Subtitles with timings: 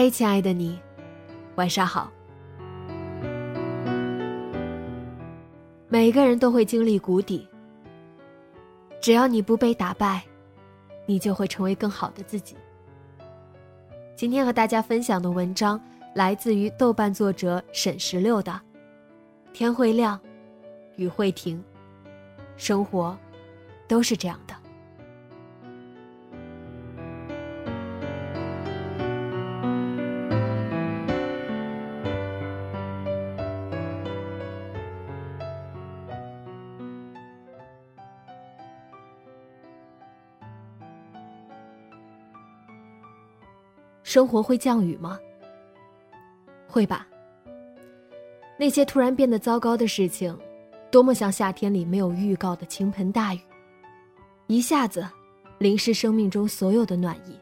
[0.00, 0.78] 嗨，亲爱的你，
[1.56, 2.08] 晚上好。
[5.88, 7.48] 每个人都会经历谷底，
[9.00, 10.22] 只要你不被打败，
[11.04, 12.54] 你就会成为更好的自己。
[14.14, 15.80] 今天和大家分享的文章
[16.14, 18.52] 来自于豆瓣作者沈十六的
[19.52, 20.16] 《天会亮，
[20.94, 21.60] 雨会停，
[22.56, 23.18] 生活
[23.88, 24.54] 都是这样的》。
[44.08, 45.20] 生活会降雨吗？
[46.66, 47.06] 会吧。
[48.58, 50.34] 那些突然变得糟糕的事情，
[50.90, 53.40] 多么像夏天里没有预告的倾盆大雨，
[54.46, 55.06] 一下子
[55.58, 57.38] 淋湿生命中所有的暖意。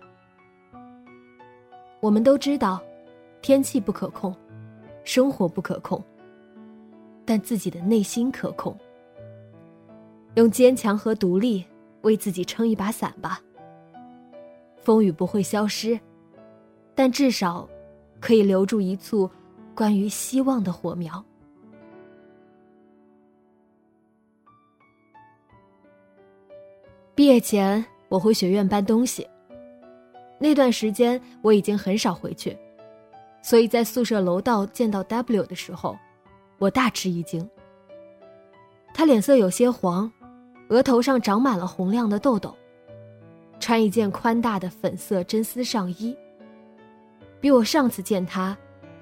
[2.01, 2.83] 我们都知道，
[3.41, 4.35] 天气不可控，
[5.05, 6.03] 生活不可控，
[7.25, 8.77] 但自己的内心可控。
[10.35, 11.65] 用坚强和独立
[12.03, 13.41] 为自己撑一把伞吧。
[14.83, 15.97] 风雨不会消失。
[16.97, 17.69] 但至少，
[18.19, 19.31] 可以留住一簇
[19.75, 21.23] 关于希望的火苗。
[27.15, 29.29] 毕业前我回学院搬东西，
[30.39, 32.57] 那段时间我已经很少回去，
[33.43, 35.97] 所以在宿舍楼道见到 W 的时候，
[36.59, 37.49] 我大吃一惊。
[38.95, 40.11] 他脸色有些黄，
[40.71, 42.55] 额头上长满了红亮的痘痘，
[43.61, 46.17] 穿一件宽大的粉色真丝上衣。
[47.41, 48.57] 比我上次见他，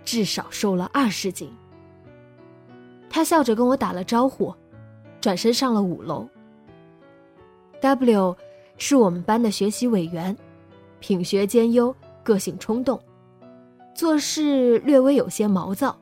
[0.05, 1.51] 至少瘦了二十斤。
[3.09, 4.55] 他笑着跟我打了招呼，
[5.21, 6.29] 转身上了五楼。
[7.81, 8.37] W
[8.77, 10.37] 是我们班的学习委员，
[10.99, 13.01] 品学兼优，个性冲动，
[13.95, 15.97] 做事略微有些毛躁，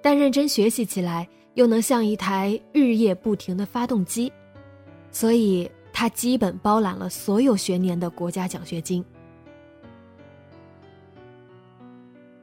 [0.00, 4.32] 但认真学习起来又能像一台日夜不停的发动机，
[5.10, 9.04] 所以他基本包揽了所有学年的国家奖学金。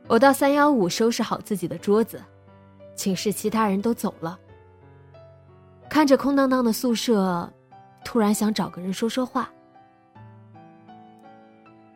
[0.08, 2.22] 我到三幺五收拾好自己的桌子，
[2.96, 4.40] 寝室其他人都走了。
[5.90, 7.52] 看着空荡荡的宿舍，
[8.04, 9.52] 突然想找个人说说话。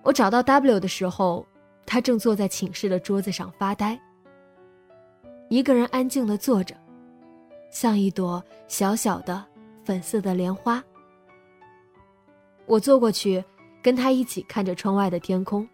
[0.02, 1.46] 我找到 W 的时候，
[1.86, 4.00] 他正坐在寝室的桌子上发呆，
[5.50, 6.76] 一个人安静的坐着，
[7.70, 9.46] 像一朵小小的
[9.84, 10.84] 粉色的莲花。
[12.66, 13.44] 我坐过去，
[13.84, 15.68] 跟他一起看着窗外的天空。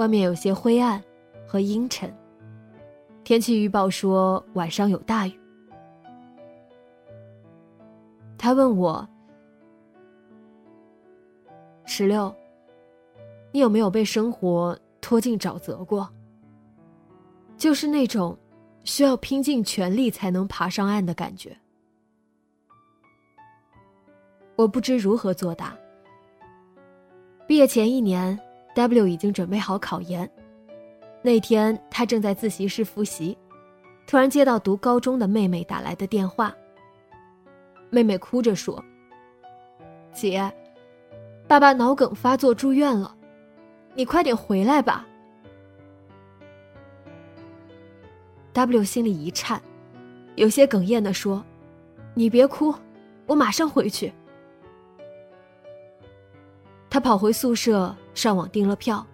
[0.00, 0.98] 外面有些灰暗
[1.46, 2.10] 和阴沉。
[3.22, 5.38] 天气预报说晚上有大雨。
[8.38, 9.06] 他问我
[11.84, 12.34] ：“石榴，
[13.52, 16.08] 你有没有被生活拖进沼泽过？
[17.58, 18.34] 就是那种
[18.84, 21.54] 需要拼尽全力才能爬上岸的感觉。”
[24.56, 25.76] 我不知如何作答。
[27.46, 28.40] 毕业前一年。
[28.80, 30.28] W 已经准备好考研，
[31.20, 33.36] 那天他正在自习室复习，
[34.06, 36.54] 突然接到读高中的妹妹打来的电话。
[37.90, 38.82] 妹妹哭着说
[40.14, 40.50] ：“姐，
[41.46, 43.14] 爸爸脑梗发作住院了，
[43.94, 45.06] 你快点回来吧。
[48.54, 49.60] ”W 心里一颤，
[50.36, 51.44] 有些哽咽的说
[52.14, 52.74] ：“你别哭，
[53.26, 54.10] 我马上回去。”
[56.90, 59.06] 他跑回宿舍，上网订了票。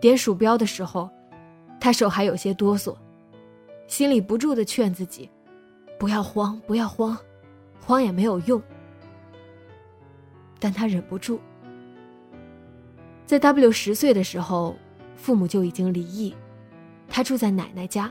[0.00, 1.08] 点鼠标的时候，
[1.80, 2.96] 他手还有些哆嗦，
[3.86, 5.30] 心里不住的劝自己
[5.96, 7.16] ：“不要慌，不要慌，
[7.80, 8.60] 慌也没有用。”
[10.58, 11.40] 但他忍不住。
[13.24, 14.74] 在 W 十岁的时候，
[15.14, 16.34] 父母就已经离异，
[17.08, 18.10] 他住在奶奶家，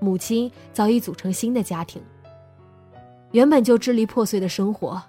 [0.00, 2.00] 母亲早已组成新的家庭。
[3.32, 5.02] 原本就支离破碎的生活，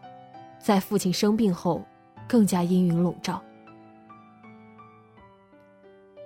[0.60, 1.86] 在父亲生病后，
[2.28, 3.42] 更加阴云笼罩。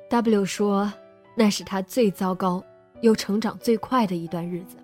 [0.10, 0.92] W 说，
[1.36, 2.62] 那是他最糟糕
[3.02, 4.78] 又成长最快的一段日子。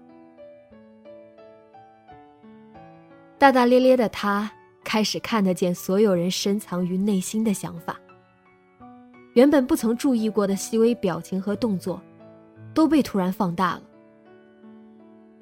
[3.38, 4.50] 大大咧咧的他
[4.84, 8.00] 开始看得见所有人深藏于内心的想法。
[9.34, 12.02] 原本不曾注意过的细微表情和动作，
[12.74, 13.84] 都被突然放大了。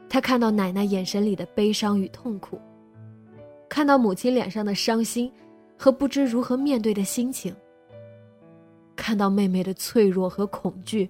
[0.09, 2.59] 他看到奶奶眼神里的悲伤与痛苦，
[3.69, 5.31] 看到母亲脸上的伤心
[5.77, 7.55] 和不知如何面对的心情，
[8.95, 11.09] 看到妹妹的脆弱和恐惧，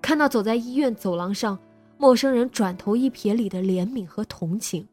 [0.00, 1.58] 看到走在医院走廊上
[1.98, 4.86] 陌生人转头一瞥里的怜悯和同情。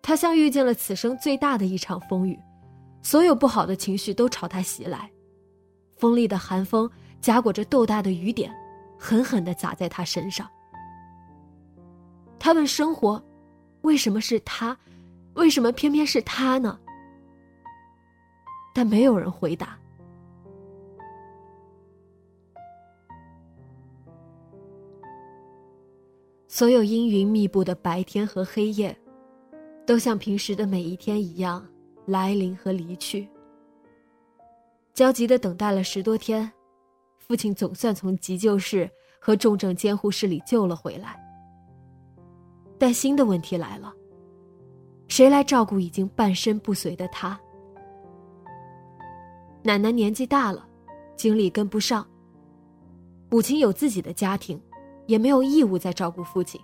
[0.00, 2.38] 他像遇见了此生最大的一场风雨，
[3.02, 5.10] 所有不好的情绪都朝他袭来，
[5.96, 8.52] 锋利的寒风夹裹着豆大的雨点，
[8.98, 10.48] 狠狠地砸在他身上。
[12.38, 13.22] 他问生活
[13.82, 14.76] ：“为什么是他？
[15.34, 16.76] 为什么偏偏是他呢？”
[18.72, 19.78] 但没有人回答。
[26.48, 28.96] 所有阴云密布的白天和黑夜。
[29.84, 31.66] 都像平时的每一天一样
[32.06, 33.28] 来临和离去。
[34.94, 36.50] 焦急的等待了十多天，
[37.18, 38.88] 父亲总算从急救室
[39.20, 41.20] 和重症监护室里救了回来。
[42.78, 43.92] 但新的问题来了：
[45.08, 47.38] 谁来照顾已经半身不遂的他？
[49.62, 50.66] 奶奶年纪大了，
[51.16, 52.04] 精力跟不上；
[53.30, 54.60] 母亲有自己的家庭，
[55.06, 56.60] 也没有义务再照顾父亲。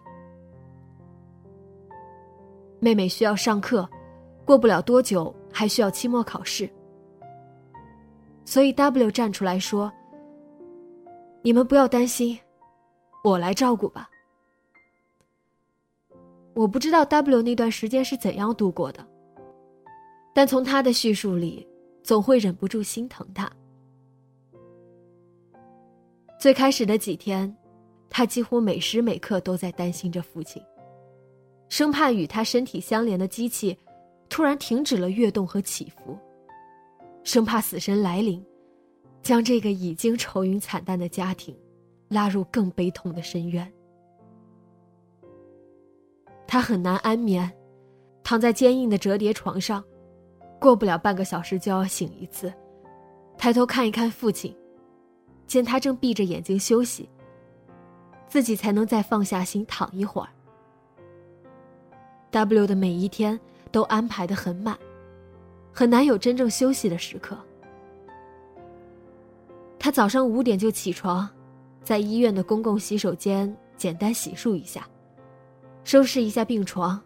[2.80, 3.88] 妹妹需要上课，
[4.44, 6.68] 过不了多久还需要期末考试，
[8.44, 9.92] 所以 W 站出来说
[11.42, 12.38] ：“你们不要担心，
[13.22, 14.08] 我来照顾吧。”
[16.54, 19.06] 我不知道 W 那段时间是怎样度过的，
[20.34, 21.64] 但从他的叙述里，
[22.02, 23.50] 总会忍不住心疼他。
[26.38, 27.54] 最开始的几天，
[28.08, 30.62] 他几乎每时每刻都在担心着父亲。
[31.68, 33.76] 生怕与他身体相连的机器
[34.28, 36.16] 突然停止了跃动和起伏，
[37.24, 38.42] 生怕死神来临，
[39.22, 41.54] 将这个已经愁云惨淡的家庭
[42.08, 43.70] 拉入更悲痛的深渊。
[46.46, 47.52] 他很难安眠，
[48.22, 49.84] 躺在坚硬的折叠床上，
[50.58, 52.52] 过不了半个小时就要醒一次，
[53.36, 54.54] 抬头看一看父亲，
[55.46, 57.08] 见他正闭着眼睛休息，
[58.26, 60.28] 自己才能再放下心躺一会儿。
[62.30, 63.38] W 的每一天
[63.70, 64.76] 都安排的很满，
[65.72, 67.38] 很难有真正休息的时刻。
[69.78, 71.28] 他早上五点就起床，
[71.82, 74.86] 在医院的公共洗手间简单洗漱一下，
[75.84, 77.00] 收拾一下病床，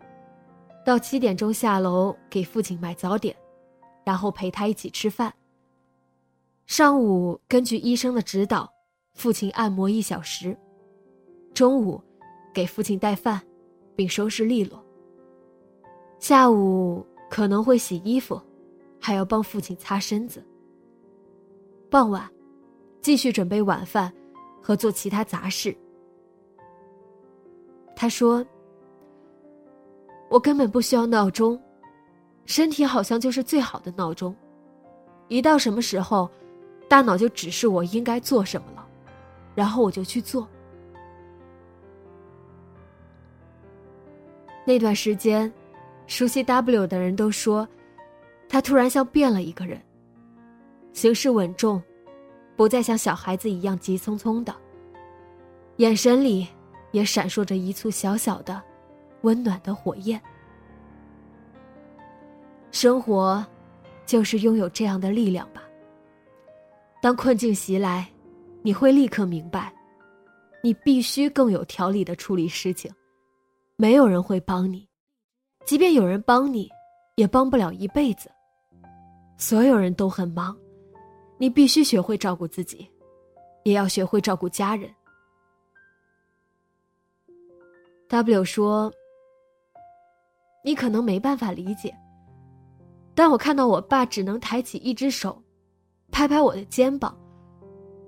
[0.84, 3.36] 到七点钟下楼给父亲买早点，
[4.04, 5.32] 然后陪他一起吃饭。
[6.66, 8.72] 上午根据医生的指导，
[9.14, 10.56] 父亲按摩一小时，
[11.52, 12.00] 中午
[12.54, 13.40] 给父亲带饭，
[13.94, 14.82] 并收拾利落。
[16.18, 18.40] 下午可能会洗衣服，
[19.00, 20.42] 还要帮父亲擦身子。
[21.90, 22.30] 傍晚，
[23.00, 24.10] 继续准备晚饭
[24.62, 25.76] 和做其他杂事。
[27.94, 28.44] 他说
[30.30, 31.60] ：“我根本不需要闹钟，
[32.46, 34.34] 身体好像就是最好的闹钟。
[35.28, 36.28] 一到什么时候，
[36.88, 38.86] 大脑就指示我应该做什么了，
[39.54, 40.46] 然后我就去做。”
[44.66, 45.50] 那段时间。
[46.08, 47.66] 熟悉 W 的人都说，
[48.48, 49.80] 他突然像变了一个人，
[50.92, 51.82] 行事稳重，
[52.54, 54.54] 不再像小孩子一样急匆匆的，
[55.76, 56.46] 眼神里
[56.90, 58.60] 也闪烁着一簇小小的、
[59.22, 60.20] 温暖的火焰。
[62.72, 63.46] 生活，
[64.06, 65.62] 就是拥有这样的力量吧。
[67.02, 68.10] 当困境袭来，
[68.62, 69.72] 你会立刻明白，
[70.62, 72.90] 你必须更有条理的处理事情，
[73.76, 74.88] 没有人会帮你。
[75.66, 76.66] 即便有人帮你，
[77.16, 78.30] 也帮不了一辈子。
[79.36, 80.56] 所有人都很忙，
[81.36, 82.88] 你必须学会照顾自己，
[83.64, 84.90] 也要学会照顾家人。
[88.08, 88.90] W 说
[90.64, 91.94] ：“你可能没办法理解，
[93.14, 95.42] 当我看到我爸只能抬起一只手，
[96.10, 97.16] 拍拍我的肩膀，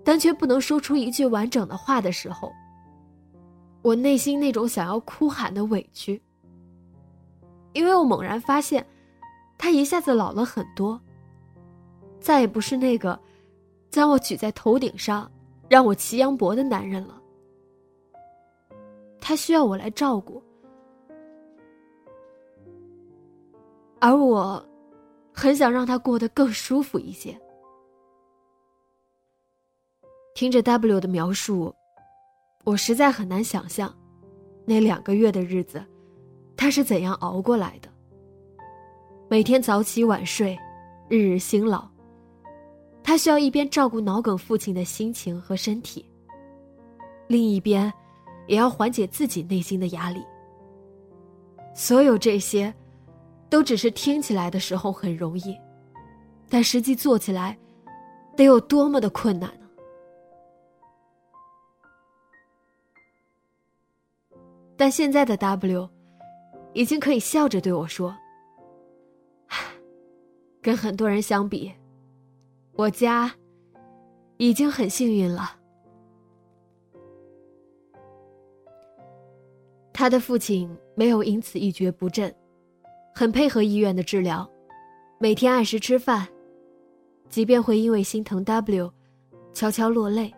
[0.02, 2.52] 但却不能说出一句完整的话的时候，
[3.82, 6.20] 我内心那种想要哭喊的委屈。”
[7.74, 8.86] 因为我猛然发现，
[9.58, 11.00] 他一下子老了很多。
[12.20, 13.18] 再也不是那个
[13.90, 15.30] 将我举在头顶上，
[15.68, 17.20] 让我骑羊脖的男人了。
[19.20, 20.42] 他需要我来照顾，
[24.00, 24.64] 而我
[25.34, 27.36] 很想让他过得更舒服一些。
[30.34, 31.74] 听着 W 的描述，
[32.64, 33.92] 我实在很难想象，
[34.64, 35.84] 那两个月的日子，
[36.56, 37.88] 他是怎样熬过来的。
[39.28, 40.56] 每天早起晚睡，
[41.08, 41.86] 日日辛劳。
[43.02, 46.08] 他需要一边照顾脑梗父亲的心情和身体，
[47.26, 47.92] 另一边，
[48.46, 50.24] 也要缓解自己内心的压力。
[51.74, 52.72] 所有这些，
[53.48, 55.58] 都只是听起来的时候很容易，
[56.48, 57.58] 但实际做起来，
[58.36, 59.66] 得有多么的困难呢？
[64.76, 65.88] 但现在的 W，
[66.72, 68.14] 已经可以笑着对我说。
[70.60, 71.72] 跟很多人相比，
[72.72, 73.30] 我家
[74.38, 75.56] 已经很幸运了。
[79.92, 82.34] 他的父亲没有因此一蹶不振，
[83.14, 84.48] 很配合医院的治疗，
[85.18, 86.26] 每天按时吃饭，
[87.28, 88.92] 即便会因为心疼 W，
[89.52, 90.34] 悄悄落泪。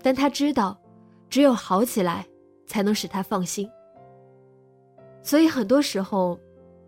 [0.00, 0.78] 但他知道，
[1.28, 2.24] 只有好起来，
[2.66, 3.68] 才能使他放心。
[5.20, 6.38] 所以很多时候，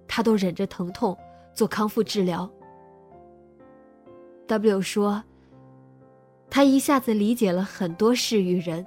[0.07, 1.17] 他都忍着疼痛。
[1.53, 2.49] 做康复治疗。
[4.47, 5.23] W 说
[6.49, 8.87] ：“他一下子理解了很多事与人。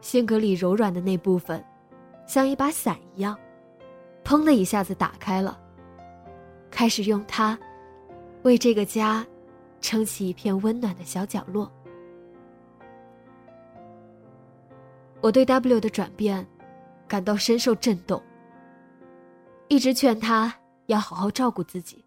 [0.00, 1.62] 性格里柔软的那部分，
[2.26, 3.36] 像一把伞一样，
[4.26, 5.56] 砰的一下子打开了，
[6.68, 7.56] 开始用它，
[8.42, 9.24] 为这个家，
[9.80, 11.70] 撑起一片温暖的小角落。”
[15.22, 16.44] 我对 W 的转变，
[17.06, 18.20] 感到深受震动。
[19.68, 20.52] 一直劝他。
[20.86, 22.04] 要好好照顾自己。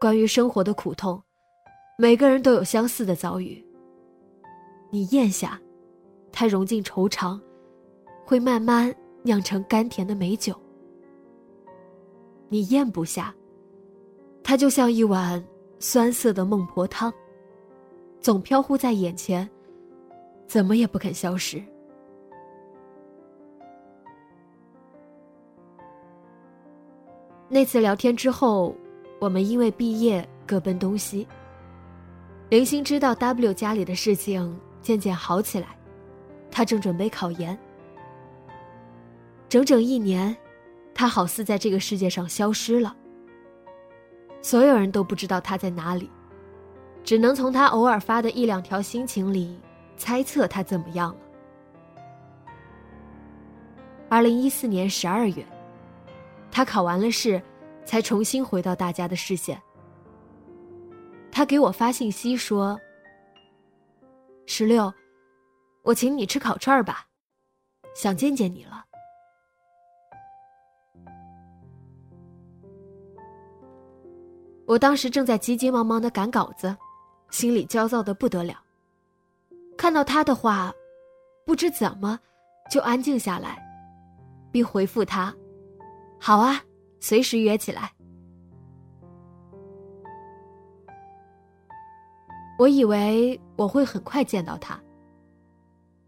[0.00, 1.22] 关于生活的苦痛，
[1.96, 3.64] 每个人都有相似的遭遇。
[4.90, 5.60] 你咽下，
[6.32, 7.40] 它融进愁肠，
[8.26, 8.92] 会慢慢
[9.22, 10.54] 酿成甘甜的美酒；
[12.48, 13.34] 你咽不下，
[14.42, 15.44] 它就像一碗
[15.78, 17.12] 酸涩的孟婆汤，
[18.20, 19.48] 总飘忽在眼前，
[20.46, 21.62] 怎么也不肯消失。
[27.48, 28.74] 那次聊天之后，
[29.20, 31.26] 我们因为毕业各奔东西。
[32.48, 35.76] 零星知道 W 家里的事情渐渐好起来，
[36.50, 37.58] 他正准备考研。
[39.50, 40.34] 整整一年，
[40.94, 42.96] 他好似在这个世界上消失了。
[44.40, 46.08] 所有人都不知道他在哪里，
[47.02, 49.60] 只能从他偶尔发的一两条心情里
[49.96, 51.20] 猜测他怎么样了。
[54.08, 55.44] 二零一四年十二月。
[56.52, 57.40] 他考完了试，
[57.84, 59.60] 才重新回到大家的视线。
[61.30, 62.76] 他给我发信息说
[64.46, 64.92] ：“十六，
[65.82, 67.06] 我请你吃烤串吧，
[67.94, 68.84] 想见见你了。”
[74.70, 76.76] 我当时正在急急忙忙的赶稿子，
[77.32, 78.54] 心里焦躁的不得了。
[79.76, 80.72] 看到他的话，
[81.44, 82.16] 不知怎么
[82.70, 83.60] 就安静下来，
[84.52, 85.34] 并回复他。
[86.20, 86.62] 好啊，
[87.00, 87.90] 随时约起来。
[92.56, 94.80] 我以为我会很快见到他，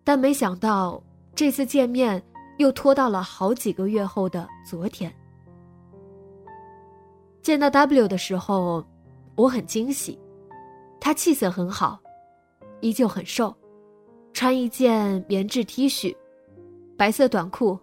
[0.04, 1.02] 但没想到
[1.34, 2.22] 这次见面
[2.58, 5.12] 又拖到了好几个月后的昨天。
[7.42, 8.84] 见到 W 的时候，
[9.34, 10.18] 我很惊喜，
[11.00, 11.98] 他气色很好，
[12.80, 13.52] 依旧很瘦，
[14.32, 16.16] 穿一件棉质 T 恤，
[16.96, 17.76] 白色短裤，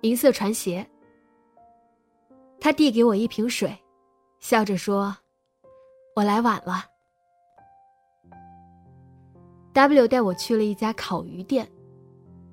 [0.00, 0.86] 银色船鞋。
[2.58, 3.76] 他递给我一瓶水，
[4.40, 5.14] 笑着说
[6.16, 6.86] ：“我来晚了。”
[9.74, 11.68] W 带我去了一家烤鱼店，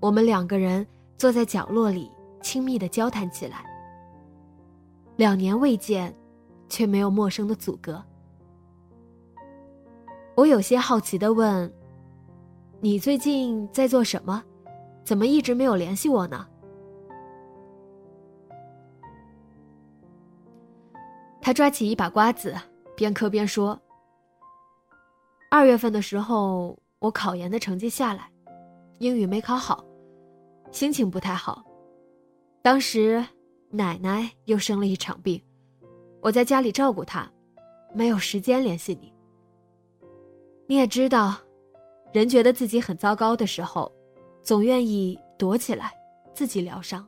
[0.02, 0.86] 我们两个人
[1.18, 2.12] 坐在角落里，
[2.42, 3.64] 亲密的交谈起来。
[5.16, 6.14] 两年未见，
[6.70, 8.02] 却没有陌生的阻隔。
[10.36, 11.74] 我有些好奇的问
[12.80, 14.42] ：“你最近在做什么？
[15.04, 16.48] 怎么一直没有联系我呢？”
[21.42, 22.56] 他抓起一把瓜子，
[22.96, 23.78] 边嗑边说
[25.50, 28.30] ：“二月份的时候，我考研的成绩下来，
[29.00, 29.84] 英语没考好，
[30.72, 31.66] 心情不太好。
[32.62, 33.26] 当时
[33.72, 35.42] 奶奶又生了一场病，
[36.22, 37.30] 我在家里照顾他，
[37.94, 39.14] 没有时间联系你。
[40.68, 41.36] 你也知道，
[42.12, 43.92] 人觉得自己很糟糕的时候，
[44.42, 45.92] 总愿意躲起来，
[46.34, 47.08] 自己疗伤。”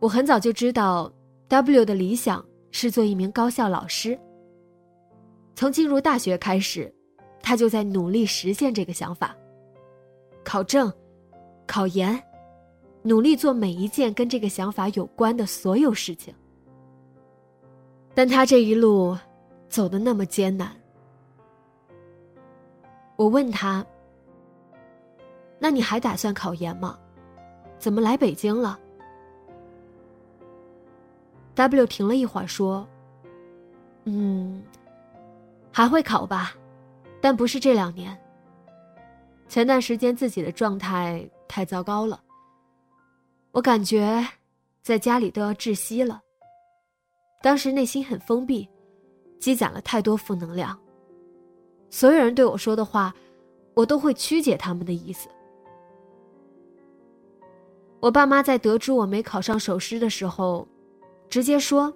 [0.00, 1.12] 我很早就知道
[1.48, 4.18] W 的理想是做一名高校老师。
[5.54, 6.92] 从进入大学开始，
[7.42, 9.36] 他就在努力实现这个想法。
[10.42, 10.92] 考证、
[11.66, 12.20] 考研，
[13.02, 16.34] 努力做每一件跟这个想法有关的所有事情。
[18.14, 19.16] 但他这一路
[19.68, 20.70] 走的那么艰难。
[23.16, 23.84] 我问他
[25.58, 26.98] ：“那你还打算考研吗？
[27.78, 28.78] 怎么来北京了
[31.54, 32.86] ？”W 停了一会儿说
[34.04, 34.62] ：“嗯，
[35.70, 36.54] 还会考吧，
[37.20, 38.16] 但不是这两年。
[39.48, 42.20] 前段时间自己的状态太糟糕了，
[43.52, 44.26] 我感觉
[44.82, 46.20] 在家里都要窒息了。
[47.42, 48.68] 当时内心很封闭，
[49.38, 50.78] 积攒了太多负能量。”
[51.90, 53.14] 所有人对我说的话，
[53.74, 55.28] 我都会曲解他们的意思。
[58.00, 60.66] 我爸妈在得知我没考上首师的时候，
[61.28, 61.92] 直接说：“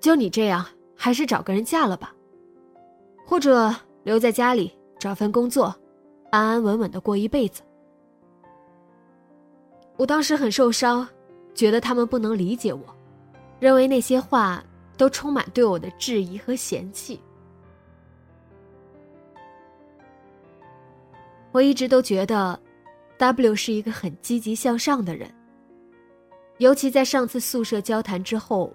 [0.00, 2.14] 就你这样，还是找个人嫁了吧，
[3.24, 5.74] 或者留在家里找份工作，
[6.30, 7.62] 安安稳稳的过一辈子。”
[10.02, 11.06] 我当时很受伤，
[11.54, 12.82] 觉得他们不能理解我，
[13.60, 14.60] 认为那些话
[14.96, 17.22] 都充满对我的质疑和嫌弃。
[21.52, 22.58] 我一直都觉得
[23.16, 25.32] ，W 是一个很积极向上的人。
[26.58, 28.74] 尤其在上次宿舍交谈之后，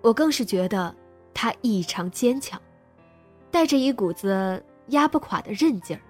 [0.00, 0.94] 我更是觉得
[1.34, 2.58] 他异常坚强，
[3.50, 6.00] 带着一股子压不垮的韧劲儿。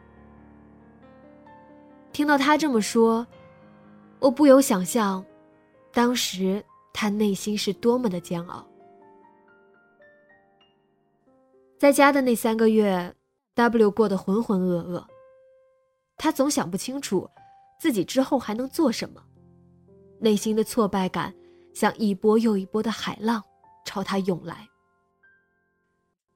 [2.13, 3.27] 听到他这么说，
[4.23, 5.25] 我不由想象，
[5.93, 8.65] 当时他内心是多么的煎熬。
[11.77, 13.13] 在家的那三个月
[13.55, 15.05] ，W 过得浑浑噩噩。
[16.17, 17.29] 他总想不清楚，
[17.81, 19.21] 自己之后还能做什么，
[20.21, 21.35] 内心的挫败感
[21.75, 23.43] 像一波又一波的海浪
[23.85, 24.69] 朝他涌来。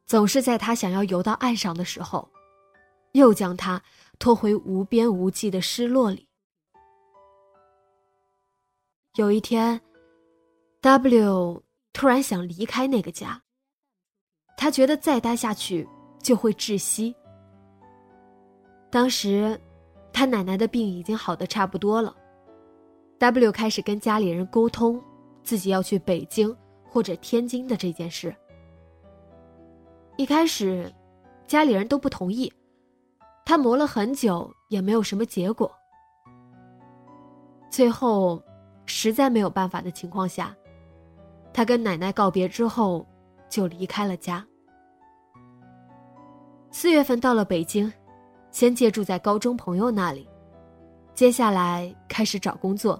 [0.07, 2.29] 总是在他想要游到岸上的时候，
[3.13, 3.81] 又将他
[4.19, 6.26] 拖回无边无际的失落里。
[9.17, 9.81] 有一天
[10.81, 13.43] ，W 突然想离开那个家，
[14.57, 15.87] 他觉得再待下去
[16.23, 17.15] 就会窒息。
[18.91, 19.61] 当时。
[20.13, 22.17] 他奶奶的病已经好的差不多了
[23.19, 24.99] ，W 开始跟家里人沟通
[25.43, 26.57] 自己要去北京
[26.89, 28.35] 或者天津的这件事。
[30.17, 30.91] 一开始，
[31.47, 32.51] 家里人都不同意，
[33.45, 35.71] 他磨了很久也没有什么结果。
[37.71, 38.43] 最后，
[38.87, 40.57] 实在没有办法的情况下，
[41.53, 43.07] 他跟奶奶告别之后，
[43.49, 44.47] 就离开了家。
[46.71, 47.93] 四月份到了北京。
[48.53, 50.27] 先借住在高中朋友那里，
[51.13, 52.99] 接下来开始找工作。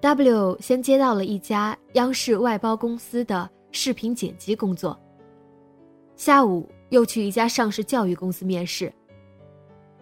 [0.00, 4.96] W 先接到了一家央视外包公司的视频剪辑工作，
[6.14, 8.92] 下午又去一家上市教育公司面试。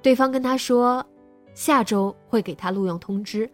[0.03, 1.03] 对方跟他说，
[1.55, 3.51] 下周会给他录用通知。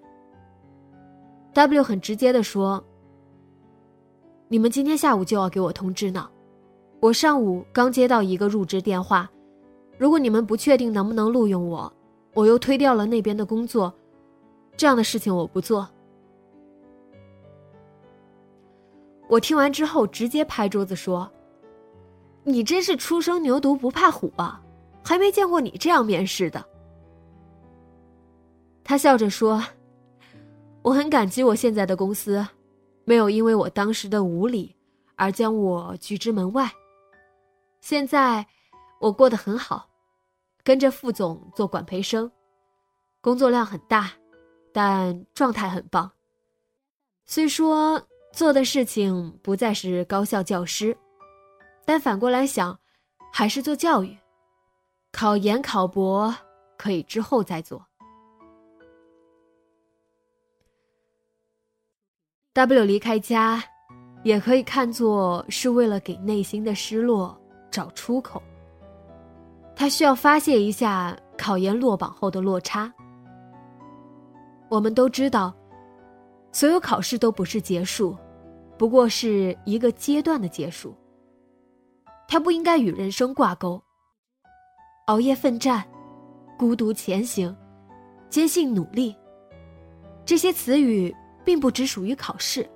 [1.53, 2.83] W 很直接的说
[4.49, 6.29] ：“你们今天下午就要给我通知呢，
[7.01, 9.31] 我上午刚接到一个入职电话。”
[9.99, 11.91] 如果你们不确定能不能录用我，
[12.35, 13.91] 我又推掉了那边的工作，
[14.77, 15.89] 这样的事情我不做。
[19.27, 21.27] 我听完之后直接拍桌子说
[22.45, 24.63] ：“你真是初生牛犊不怕虎啊，
[25.03, 26.63] 还没见过你这样面试的。”
[28.89, 29.63] 他笑着说
[30.83, 32.47] ：“我很感激我现在的公司，
[33.05, 34.77] 没有因为我当时的无礼
[35.17, 36.71] 而将我拒之门外。
[37.81, 38.47] 现在。”
[38.99, 39.91] 我过得很好，
[40.65, 42.33] 跟着副总做管培生，
[43.21, 44.11] 工作量很大，
[44.73, 46.11] 但状态很棒。
[47.27, 50.97] 虽说做的事情不再是高校教师，
[51.85, 52.81] 但反过来想，
[53.31, 54.17] 还是做教育。
[55.13, 56.35] 考研考博
[56.79, 57.87] 可以之后再做。
[62.57, 63.63] W 离开家，
[64.23, 67.39] 也可以看作是为了给内心的失落
[67.71, 68.43] 找出口。
[69.75, 72.91] 他需要发泄一下考研落榜后的落差。
[74.71, 75.55] 我们都知道，
[76.51, 78.17] 所有考试都不是结束，
[78.79, 80.97] 不过是一个阶段的结束。
[82.27, 83.79] 它不应该与人生挂钩。
[85.09, 85.85] 熬夜奋战、
[86.59, 87.55] 孤独前行、
[88.31, 89.15] 坚信努力，
[90.25, 91.15] 这些词语
[91.47, 92.69] 并不只属于考试，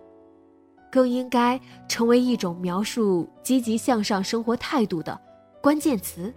[0.92, 5.20] 更应该成为一种描述积极向上生活态度的
[5.60, 6.32] 关键词。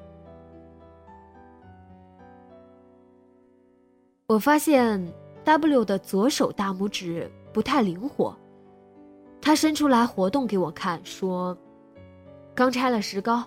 [4.25, 4.99] 我发现
[5.43, 8.35] ，W 的左手大拇指不太灵活。
[9.39, 11.55] 他伸出来活动给我看，说
[12.55, 13.43] ：“刚拆了石膏。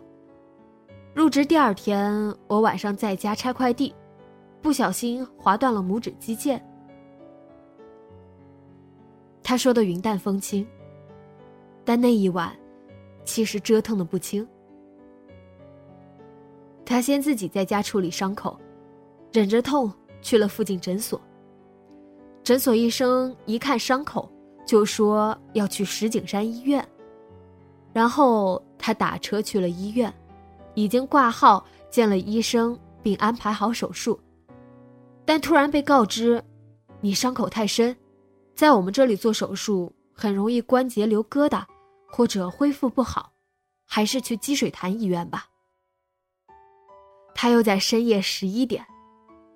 [1.13, 3.93] 入职第二天，我晚上在家拆快递，
[4.63, 6.61] 不小心划断了拇指肌腱。”
[9.49, 10.67] 他说的云淡风轻，
[11.85, 12.53] 但那一晚，
[13.25, 14.45] 其实折腾的不轻。
[16.85, 18.59] 他先自己在家处理伤口，
[19.33, 21.21] 忍着痛去了附近诊所。
[22.43, 24.29] 诊所医生一看伤口。
[24.67, 26.85] 就说要去石景山医院，
[27.93, 30.13] 然后他打车去了医院，
[30.75, 34.19] 已经挂号见了医生，并安排好手术。
[35.25, 36.43] 但突然被告知，
[37.01, 37.97] 你伤口太深，
[38.57, 41.65] 在我们这里做手术很容易关节留疙瘩，
[42.09, 43.33] 或者恢复不好，
[43.85, 45.47] 还是去积水潭医院吧。
[47.35, 48.85] 他又在深夜十一点，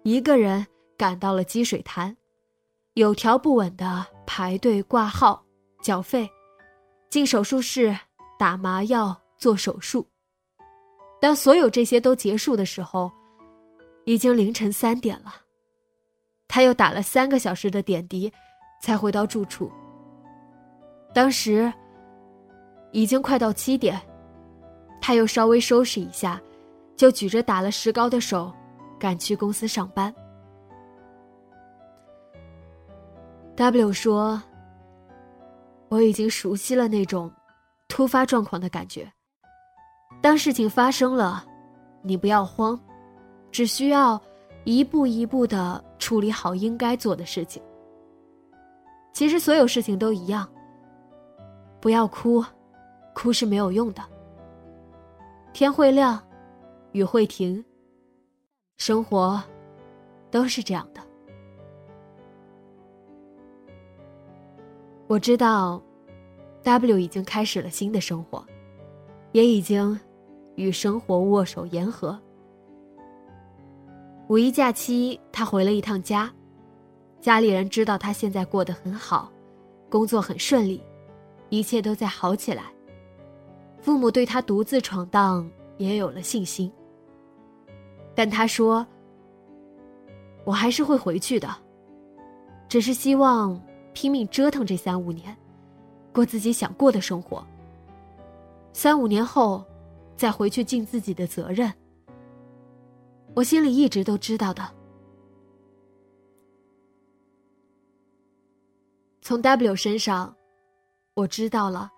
[0.04, 0.66] 一个人
[0.98, 2.16] 赶到了积水潭，
[2.94, 4.06] 有条不紊的。
[4.32, 5.44] 排队挂号、
[5.82, 6.30] 缴费、
[7.10, 7.98] 进手术室、
[8.38, 10.06] 打麻药、做手术。
[11.20, 13.10] 当所有这些都结束的时候，
[14.04, 15.34] 已经凌晨三点了。
[16.46, 18.32] 他又打了三个小时的点滴，
[18.80, 19.70] 才回到住处。
[21.12, 21.72] 当时
[22.92, 24.00] 已经快到七点，
[25.00, 26.40] 他又稍微收拾一下，
[26.96, 28.52] 就举着打了石膏的手，
[28.98, 30.12] 赶去公司上班。
[33.56, 34.42] W 说
[35.90, 37.30] ：“我已经熟悉了那种
[37.88, 39.10] 突发状况的感觉。
[40.22, 41.44] 当事情发生了，
[42.02, 42.78] 你不要慌，
[43.50, 44.20] 只需要
[44.64, 47.62] 一步一步的处理好应该做的事情。
[49.12, 50.48] 其实所有事情都一样，
[51.80, 52.44] 不要哭，
[53.14, 54.02] 哭是没有用的。
[55.52, 56.22] 天会亮，
[56.92, 57.64] 雨会停，
[58.76, 59.42] 生活
[60.30, 61.00] 都是这样的。”
[65.06, 65.82] 我知道
[66.62, 68.46] ，W 已经开始了新的生活，
[69.32, 69.98] 也已经
[70.54, 72.16] 与生活握手言和。
[74.28, 76.32] 五一假期，他回了一趟家，
[77.20, 79.30] 家里人知道他现在过得很好，
[79.88, 80.82] 工作很顺利，
[81.48, 82.64] 一切都在好起来。
[83.80, 86.70] 父母对他独自闯荡也有了信心。
[88.14, 88.86] 但他说
[90.44, 91.48] ：“我还是会回去的，
[92.68, 93.60] 只是希望。”
[93.92, 95.36] 拼命折腾这三五年，
[96.12, 97.44] 过自己想过的生活。
[98.72, 99.64] 三五年后，
[100.16, 101.70] 再回去尽自己的责任。
[103.34, 104.62] 我心里一直都知道的。
[109.22, 110.34] 从 W 身上，
[111.14, 111.90] 我知道了，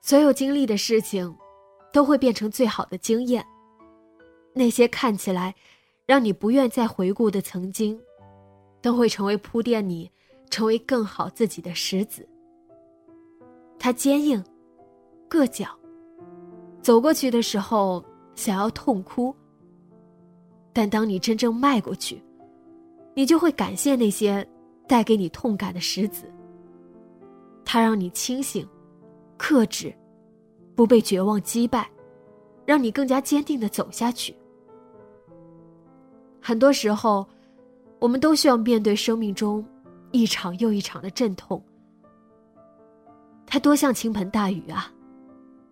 [0.00, 1.36] 所有经历的事情，
[1.92, 3.44] 都会变成最好的经验。
[4.54, 5.54] 那些看起来
[6.06, 7.98] 让你不愿再回顾的曾经，
[8.80, 10.10] 都会成为铺垫你。
[10.50, 12.28] 成为更好自己的石子。
[13.78, 14.44] 它坚硬、
[15.30, 15.66] 硌脚，
[16.82, 19.34] 走过去的时候想要痛哭。
[20.74, 22.22] 但当你真正迈过去，
[23.14, 24.46] 你就会感谢那些
[24.86, 26.24] 带给你痛感的石子。
[27.64, 28.66] 它让你清醒、
[29.36, 29.94] 克制，
[30.74, 31.90] 不被绝望击败，
[32.66, 34.34] 让你更加坚定的走下去。
[36.40, 37.26] 很多时候，
[37.98, 39.64] 我们都需要面对生命中。
[40.14, 41.64] 一场又一场的阵痛，
[43.46, 44.92] 它多像倾盆大雨啊，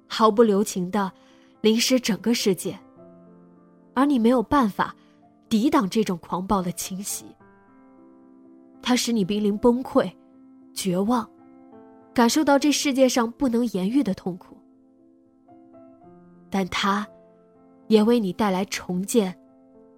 [0.06, 1.12] 毫不留情的
[1.60, 2.78] 淋湿整个世界。
[3.92, 4.96] 而你没有办法
[5.50, 7.26] 抵挡这种狂暴的侵袭，
[8.82, 10.10] 它使你濒临崩溃、
[10.72, 11.28] 绝望，
[12.12, 14.56] 感受到这世界上不能言喻的痛苦。
[16.48, 17.06] 但它，
[17.88, 19.36] 也为你带来重建、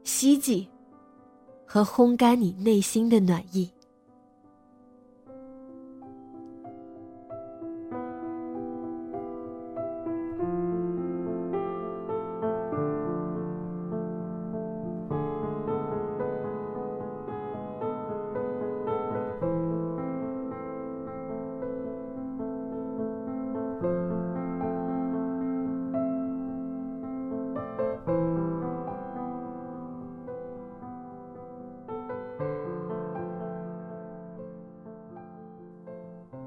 [0.05, 0.68] 希冀
[1.66, 3.71] 和烘干你内心的暖意。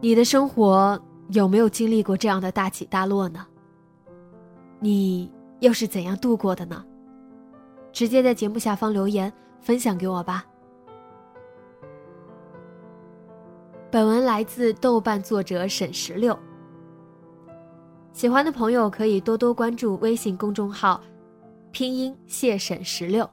[0.05, 3.43] 你的生活有没有经历过这样的大起大落呢？
[4.79, 6.85] 你又是怎样度过的呢？
[7.91, 10.45] 直接在节目下方留言分享给我吧。
[13.89, 16.37] 本文来自豆瓣作者沈十六。
[18.13, 21.01] 喜欢的朋友可以多多关注微信公众号，
[21.71, 23.27] 拼音谢沈十六。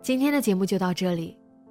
[0.00, 1.38] 今天的节目就到这里，